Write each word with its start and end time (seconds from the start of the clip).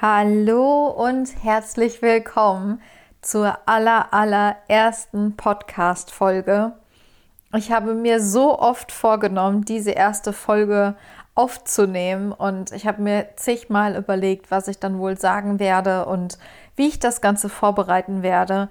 Hallo 0.00 0.86
und 0.90 1.42
herzlich 1.42 2.02
willkommen 2.02 2.80
zur 3.20 3.58
aller 3.66 4.14
allerersten 4.14 5.36
Podcast 5.36 6.12
Folge. 6.12 6.74
Ich 7.56 7.72
habe 7.72 7.94
mir 7.94 8.22
so 8.22 8.60
oft 8.60 8.92
vorgenommen, 8.92 9.64
diese 9.64 9.90
erste 9.90 10.32
Folge 10.32 10.94
aufzunehmen 11.34 12.30
und 12.30 12.70
ich 12.70 12.86
habe 12.86 13.02
mir 13.02 13.30
zigmal 13.34 13.96
überlegt, 13.96 14.52
was 14.52 14.68
ich 14.68 14.78
dann 14.78 15.00
wohl 15.00 15.18
sagen 15.18 15.58
werde 15.58 16.06
und 16.06 16.38
wie 16.76 16.86
ich 16.86 17.00
das 17.00 17.20
Ganze 17.20 17.48
vorbereiten 17.48 18.22
werde. 18.22 18.70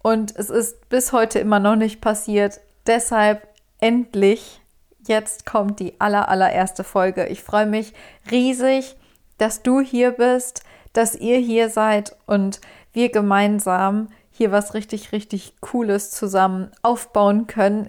Und 0.00 0.34
es 0.34 0.48
ist 0.48 0.88
bis 0.88 1.12
heute 1.12 1.40
immer 1.40 1.60
noch 1.60 1.76
nicht 1.76 2.00
passiert. 2.00 2.58
Deshalb 2.86 3.46
endlich, 3.80 4.62
jetzt 5.06 5.44
kommt 5.44 5.78
die 5.78 6.00
aller 6.00 6.30
allererste 6.30 6.84
Folge. 6.84 7.26
Ich 7.26 7.42
freue 7.42 7.66
mich 7.66 7.92
riesig 8.30 8.96
dass 9.38 9.62
du 9.62 9.80
hier 9.80 10.12
bist, 10.12 10.62
dass 10.92 11.14
ihr 11.14 11.38
hier 11.38 11.70
seid 11.70 12.16
und 12.26 12.60
wir 12.92 13.10
gemeinsam 13.10 14.08
hier 14.30 14.52
was 14.52 14.74
richtig, 14.74 15.12
richtig 15.12 15.54
Cooles 15.60 16.10
zusammen 16.10 16.70
aufbauen 16.82 17.46
können. 17.46 17.88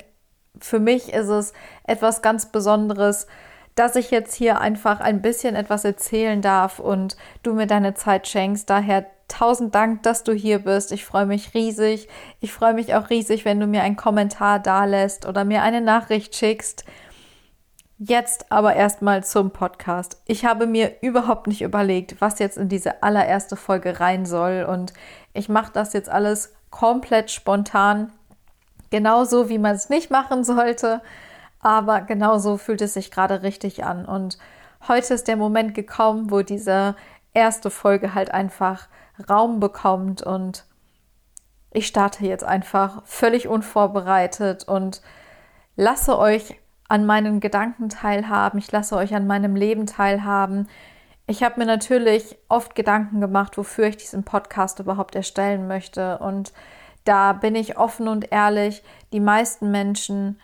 Für 0.59 0.79
mich 0.79 1.13
ist 1.13 1.27
es 1.27 1.53
etwas 1.83 2.21
ganz 2.21 2.47
Besonderes, 2.47 3.27
dass 3.75 3.95
ich 3.95 4.11
jetzt 4.11 4.35
hier 4.35 4.59
einfach 4.59 4.99
ein 4.99 5.21
bisschen 5.21 5.55
etwas 5.55 5.85
erzählen 5.85 6.41
darf 6.41 6.79
und 6.79 7.17
du 7.43 7.53
mir 7.53 7.67
deine 7.67 7.93
Zeit 7.93 8.27
schenkst. 8.27 8.69
Daher 8.69 9.05
tausend 9.29 9.73
Dank, 9.73 10.03
dass 10.03 10.23
du 10.23 10.33
hier 10.33 10.59
bist. 10.59 10.91
Ich 10.91 11.05
freue 11.05 11.25
mich 11.25 11.53
riesig. 11.53 12.09
Ich 12.41 12.51
freue 12.51 12.73
mich 12.73 12.93
auch 12.95 13.09
riesig, 13.09 13.45
wenn 13.45 13.59
du 13.59 13.67
mir 13.67 13.83
einen 13.83 13.95
Kommentar 13.95 14.59
da 14.59 14.85
lässt 14.85 15.25
oder 15.25 15.45
mir 15.45 15.61
eine 15.61 15.81
Nachricht 15.81 16.35
schickst. 16.35 16.83
Jetzt 18.01 18.49
aber 18.49 18.77
erstmal 18.77 19.25
zum 19.25 19.51
Podcast. 19.51 20.21
Ich 20.25 20.45
habe 20.45 20.67
mir 20.67 21.01
überhaupt 21.01 21.47
nicht 21.47 21.61
überlegt, 21.61 22.21
was 22.21 22.39
jetzt 22.39 22.57
in 22.57 22.69
diese 22.69 23.03
allererste 23.03 23.57
Folge 23.57 23.99
rein 23.99 24.25
soll 24.25 24.65
und 24.69 24.93
ich 25.33 25.49
mache 25.49 25.73
das 25.73 25.91
jetzt 25.91 26.07
alles 26.07 26.53
komplett 26.69 27.29
spontan, 27.29 28.13
genauso 28.89 29.49
wie 29.49 29.57
man 29.57 29.75
es 29.75 29.89
nicht 29.89 30.11
machen 30.11 30.45
sollte, 30.45 31.01
aber 31.59 31.99
genauso 31.99 32.55
fühlt 32.55 32.81
es 32.81 32.93
sich 32.93 33.11
gerade 33.11 33.43
richtig 33.43 33.83
an 33.83 34.05
und 34.05 34.37
heute 34.87 35.13
ist 35.13 35.27
der 35.27 35.35
Moment 35.35 35.73
gekommen, 35.73 36.31
wo 36.31 36.41
diese 36.41 36.95
erste 37.33 37.69
Folge 37.69 38.13
halt 38.13 38.31
einfach 38.31 38.87
Raum 39.29 39.59
bekommt 39.59 40.21
und 40.21 40.63
ich 41.71 41.85
starte 41.85 42.25
jetzt 42.25 42.45
einfach 42.45 43.03
völlig 43.03 43.49
unvorbereitet 43.49 44.65
und 44.69 45.01
lasse 45.75 46.17
euch 46.17 46.55
an 46.89 47.05
meinen 47.05 47.39
Gedanken 47.39 47.87
teilhaben, 47.89 48.59
ich 48.59 48.71
lasse 48.71 48.95
euch 48.97 49.15
an 49.15 49.27
meinem 49.27 49.55
Leben 49.55 49.85
teilhaben. 49.85 50.67
Ich 51.27 51.43
habe 51.43 51.59
mir 51.59 51.67
natürlich 51.67 52.37
oft 52.49 52.73
Gedanken 52.75 53.21
gemacht, 53.21 53.57
wofür 53.57 53.87
ich 53.87 53.97
diesen 53.97 54.23
Podcast 54.23 54.79
überhaupt 54.79 55.15
erstellen 55.15 55.67
möchte. 55.67 56.17
Und 56.17 56.51
da 57.05 57.33
bin 57.33 57.55
ich 57.55 57.77
offen 57.77 58.07
und 58.07 58.31
ehrlich, 58.31 58.83
die 59.13 59.19
meisten 59.19 59.69
Menschen 59.69 60.39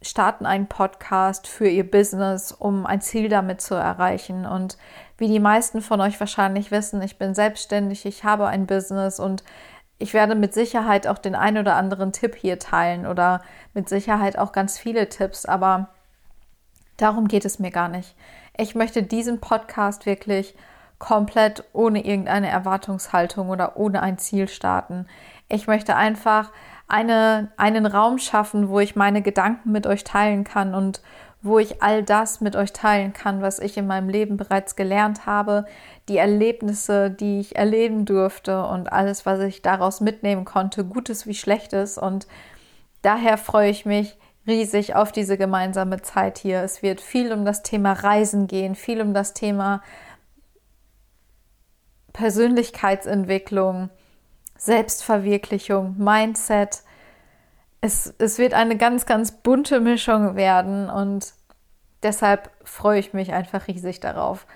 starten 0.00 0.46
einen 0.46 0.66
Podcast 0.66 1.46
für 1.46 1.68
ihr 1.68 1.88
Business, 1.88 2.52
um 2.52 2.86
ein 2.86 3.02
Ziel 3.02 3.28
damit 3.28 3.60
zu 3.60 3.74
erreichen. 3.74 4.46
Und 4.46 4.78
wie 5.18 5.28
die 5.28 5.40
meisten 5.40 5.82
von 5.82 6.00
euch 6.00 6.18
wahrscheinlich 6.18 6.70
wissen, 6.70 7.02
ich 7.02 7.18
bin 7.18 7.34
selbstständig, 7.34 8.06
ich 8.06 8.24
habe 8.24 8.46
ein 8.46 8.66
Business 8.66 9.20
und 9.20 9.44
ich 9.98 10.12
werde 10.14 10.34
mit 10.34 10.52
Sicherheit 10.52 11.06
auch 11.06 11.18
den 11.18 11.34
ein 11.34 11.56
oder 11.58 11.76
anderen 11.76 12.12
Tipp 12.12 12.34
hier 12.34 12.58
teilen 12.58 13.06
oder 13.06 13.42
mit 13.74 13.88
Sicherheit 13.88 14.38
auch 14.38 14.52
ganz 14.52 14.78
viele 14.78 15.08
Tipps, 15.08 15.46
aber 15.46 15.88
darum 16.96 17.28
geht 17.28 17.44
es 17.44 17.58
mir 17.58 17.70
gar 17.70 17.88
nicht. 17.88 18.14
Ich 18.56 18.74
möchte 18.74 19.02
diesen 19.02 19.40
Podcast 19.40 20.06
wirklich 20.06 20.54
komplett 20.98 21.64
ohne 21.72 22.04
irgendeine 22.04 22.48
Erwartungshaltung 22.48 23.50
oder 23.50 23.76
ohne 23.76 24.02
ein 24.02 24.18
Ziel 24.18 24.48
starten. 24.48 25.06
Ich 25.48 25.66
möchte 25.66 25.96
einfach 25.96 26.50
eine, 26.88 27.50
einen 27.56 27.86
Raum 27.86 28.18
schaffen, 28.18 28.68
wo 28.68 28.80
ich 28.80 28.96
meine 28.96 29.22
Gedanken 29.22 29.72
mit 29.72 29.86
euch 29.86 30.04
teilen 30.04 30.44
kann 30.44 30.74
und 30.74 31.02
wo 31.42 31.58
ich 31.58 31.82
all 31.82 32.02
das 32.02 32.40
mit 32.40 32.56
euch 32.56 32.72
teilen 32.72 33.12
kann, 33.12 33.40
was 33.40 33.58
ich 33.58 33.76
in 33.76 33.86
meinem 33.86 34.08
Leben 34.08 34.36
bereits 34.36 34.76
gelernt 34.76 35.26
habe, 35.26 35.66
die 36.08 36.16
Erlebnisse, 36.18 37.10
die 37.10 37.40
ich 37.40 37.56
erleben 37.56 38.04
durfte 38.04 38.64
und 38.64 38.92
alles, 38.92 39.26
was 39.26 39.40
ich 39.40 39.62
daraus 39.62 40.00
mitnehmen 40.00 40.44
konnte, 40.44 40.84
Gutes 40.84 41.26
wie 41.26 41.34
Schlechtes. 41.34 41.98
Und 41.98 42.26
daher 43.02 43.38
freue 43.38 43.70
ich 43.70 43.86
mich 43.86 44.16
riesig 44.46 44.94
auf 44.94 45.12
diese 45.12 45.36
gemeinsame 45.36 46.02
Zeit 46.02 46.38
hier. 46.38 46.62
Es 46.62 46.82
wird 46.82 47.00
viel 47.00 47.32
um 47.32 47.44
das 47.44 47.62
Thema 47.62 47.92
Reisen 47.92 48.46
gehen, 48.46 48.74
viel 48.74 49.00
um 49.00 49.12
das 49.14 49.34
Thema 49.34 49.82
Persönlichkeitsentwicklung, 52.12 53.90
Selbstverwirklichung, 54.58 55.96
Mindset. 55.98 56.82
Es, 57.80 58.14
es 58.18 58.38
wird 58.38 58.54
eine 58.54 58.76
ganz, 58.76 59.06
ganz 59.06 59.32
bunte 59.32 59.80
Mischung 59.80 60.36
werden 60.36 60.90
und 60.90 61.34
deshalb 62.02 62.50
freue 62.64 62.98
ich 62.98 63.12
mich 63.12 63.32
einfach 63.32 63.68
riesig 63.68 64.00
darauf, 64.00 64.46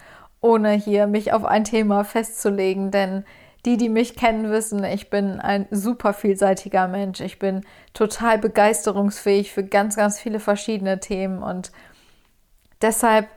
ohne 0.41 0.73
hier 0.73 1.07
mich 1.07 1.33
auf 1.33 1.45
ein 1.45 1.65
Thema 1.65 2.05
festzulegen, 2.05 2.91
denn 2.91 3.25
die, 3.67 3.77
die 3.77 3.91
mich 3.91 4.17
kennen, 4.17 4.51
wissen, 4.51 4.83
ich 4.85 5.11
bin 5.11 5.39
ein 5.39 5.67
super 5.71 6.15
vielseitiger 6.15 6.89
Mensch. 6.89 7.21
Ich 7.21 7.39
bin 7.39 7.61
total 7.93 8.39
begeisterungsfähig 8.39 9.53
für 9.53 9.65
ganz, 9.65 9.97
ganz 9.97 10.19
viele 10.19 10.41
verschiedene 10.41 10.99
Themen 10.99 11.43
und 11.43 11.71
deshalb 12.81 13.29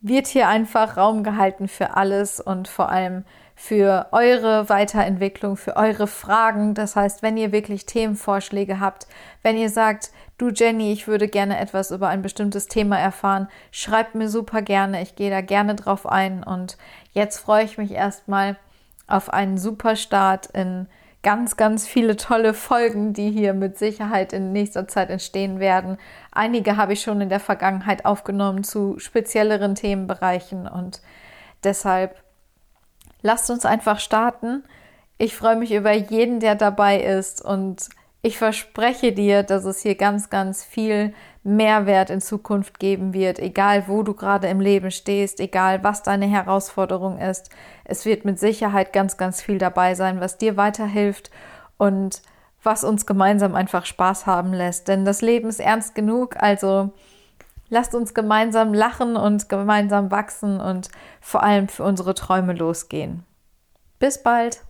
wird 0.00 0.26
hier 0.26 0.48
einfach 0.48 0.98
Raum 0.98 1.24
gehalten 1.24 1.68
für 1.68 1.96
alles 1.96 2.38
und 2.38 2.68
vor 2.68 2.90
allem 2.90 3.24
für 3.58 4.08
eure 4.12 4.68
Weiterentwicklung, 4.68 5.56
für 5.56 5.76
eure 5.76 6.06
Fragen. 6.06 6.74
Das 6.74 6.94
heißt, 6.94 7.22
wenn 7.22 7.38
ihr 7.38 7.52
wirklich 7.52 7.86
Themenvorschläge 7.86 8.78
habt, 8.78 9.08
wenn 9.42 9.56
ihr 9.56 9.70
sagt, 9.70 10.10
du 10.36 10.50
Jenny, 10.50 10.92
ich 10.92 11.08
würde 11.08 11.26
gerne 11.26 11.58
etwas 11.58 11.90
über 11.90 12.08
ein 12.08 12.20
bestimmtes 12.20 12.66
Thema 12.66 12.98
erfahren, 12.98 13.48
schreibt 13.72 14.14
mir 14.14 14.28
super 14.28 14.60
gerne. 14.60 15.00
Ich 15.02 15.16
gehe 15.16 15.30
da 15.30 15.40
gerne 15.40 15.74
drauf 15.74 16.06
ein. 16.06 16.44
Und 16.44 16.76
jetzt 17.12 17.38
freue 17.38 17.64
ich 17.64 17.78
mich 17.78 17.92
erstmal 17.92 18.56
auf 19.08 19.32
einen 19.32 19.56
super 19.56 19.96
Start 19.96 20.46
in 20.46 20.86
ganz, 21.22 21.56
ganz 21.56 21.88
viele 21.88 22.16
tolle 22.16 22.52
Folgen, 22.52 23.14
die 23.14 23.30
hier 23.30 23.54
mit 23.54 23.78
Sicherheit 23.78 24.34
in 24.34 24.52
nächster 24.52 24.86
Zeit 24.86 25.08
entstehen 25.08 25.58
werden. 25.58 25.96
Einige 26.30 26.76
habe 26.76 26.92
ich 26.92 27.00
schon 27.00 27.22
in 27.22 27.30
der 27.30 27.40
Vergangenheit 27.40 28.04
aufgenommen 28.04 28.64
zu 28.64 28.98
spezielleren 28.98 29.74
Themenbereichen 29.74 30.68
und 30.68 31.00
deshalb 31.64 32.22
lasst 33.26 33.50
uns 33.50 33.66
einfach 33.66 33.98
starten. 33.98 34.64
Ich 35.18 35.34
freue 35.34 35.56
mich 35.56 35.72
über 35.72 35.92
jeden, 35.92 36.40
der 36.40 36.54
dabei 36.54 37.00
ist 37.00 37.42
und 37.42 37.88
ich 38.22 38.38
verspreche 38.38 39.12
dir, 39.12 39.42
dass 39.42 39.64
es 39.64 39.82
hier 39.82 39.94
ganz, 39.94 40.30
ganz 40.30 40.64
viel 40.64 41.12
Mehrwert 41.44 42.10
in 42.10 42.20
Zukunft 42.20 42.80
geben 42.80 43.14
wird, 43.14 43.38
egal 43.38 43.84
wo 43.86 44.02
du 44.02 44.14
gerade 44.14 44.48
im 44.48 44.60
Leben 44.60 44.90
stehst, 44.90 45.38
egal 45.38 45.84
was 45.84 46.02
deine 46.02 46.26
Herausforderung 46.26 47.18
ist. 47.18 47.50
Es 47.84 48.04
wird 48.04 48.24
mit 48.24 48.38
Sicherheit 48.38 48.92
ganz, 48.92 49.16
ganz 49.16 49.42
viel 49.42 49.58
dabei 49.58 49.94
sein, 49.94 50.20
was 50.20 50.38
dir 50.38 50.56
weiterhilft 50.56 51.30
und 51.78 52.22
was 52.62 52.82
uns 52.82 53.06
gemeinsam 53.06 53.54
einfach 53.54 53.86
Spaß 53.86 54.26
haben 54.26 54.52
lässt. 54.52 54.88
Denn 54.88 55.04
das 55.04 55.22
Leben 55.22 55.48
ist 55.48 55.60
ernst 55.60 55.94
genug, 55.94 56.34
also 56.36 56.90
lasst 57.68 57.94
uns 57.94 58.14
gemeinsam 58.14 58.74
lachen 58.74 59.16
und 59.16 59.48
gemeinsam 59.48 60.10
wachsen 60.10 60.60
und 60.60 60.88
vor 61.20 61.42
allem 61.42 61.68
für 61.68 61.84
unsere 61.84 62.14
Träume 62.14 62.52
losgehen. 62.52 63.24
Bis 63.98 64.22
bald! 64.22 64.65